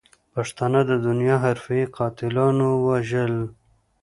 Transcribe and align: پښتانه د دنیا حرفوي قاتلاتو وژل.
پښتانه 0.33 0.79
د 0.89 0.91
دنیا 1.07 1.35
حرفوي 1.45 1.83
قاتلاتو 1.97 2.67
وژل. 2.87 3.33